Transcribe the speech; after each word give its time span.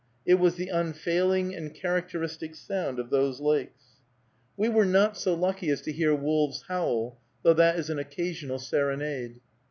It 0.25 0.39
was 0.39 0.55
the 0.55 0.69
unfailing 0.69 1.53
and 1.53 1.75
characteristic 1.75 2.55
sound 2.55 2.97
of 2.97 3.11
those 3.11 3.39
lakes. 3.39 3.83
We 4.57 4.67
were 4.67 4.83
not 4.83 5.15
so 5.15 5.35
lucky 5.35 5.69
as 5.69 5.81
to 5.81 5.91
hear 5.91 6.15
wolves 6.15 6.63
howl, 6.67 7.19
though 7.43 7.53
that 7.53 7.77
is 7.77 7.91
an 7.91 7.99
occasional 7.99 8.57
serenade. 8.57 9.41